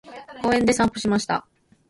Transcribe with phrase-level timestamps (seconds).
[0.41, 1.45] 公園で散歩をしました。